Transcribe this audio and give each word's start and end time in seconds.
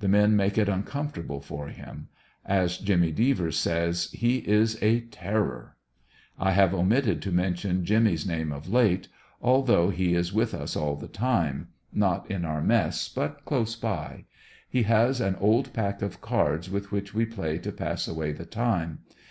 The 0.00 0.08
men 0.08 0.34
make 0.36 0.56
it 0.56 0.70
uncomfortable 0.70 1.42
for 1.42 1.68
him 1.68 2.08
As 2.46 2.78
Jimmy 2.78 3.12
Devers 3.12 3.58
says, 3.58 4.10
*'He 4.10 4.38
is 4.38 4.82
a 4.82 5.00
ter 5.00 5.44
ror." 5.46 5.70
I 6.38 6.52
have 6.52 6.72
omitted 6.72 7.20
to 7.20 7.30
mention 7.30 7.84
Jimmy's 7.84 8.26
name 8.26 8.52
of 8.52 8.70
late, 8.72 9.08
although 9.42 9.88
50 9.90 9.92
ANDERSON 9.92 9.92
VILLE 9.92 9.92
DIAR 9.92 9.92
F. 9.92 9.98
he 9.98 10.14
is 10.14 10.32
with 10.32 10.54
us 10.54 10.76
all 10.76 10.96
the 10.96 11.08
time— 11.08 11.68
not 12.04 12.30
in 12.30 12.46
our 12.46 12.62
mess, 12.62 13.10
but 13.10 13.44
close 13.44 13.76
by 13.76 14.24
He 14.66 14.84
has 14.84 15.20
an 15.20 15.36
old 15.36 15.74
pack 15.74 16.00
of 16.00 16.22
cards 16.22 16.70
with 16.70 16.90
which 16.90 17.12
we 17.12 17.26
play 17.26 17.58
to 17.58 17.70
pass 17.70 18.06
awa}^ 18.06 18.34
the 18.34 18.46
time. 18.46 19.00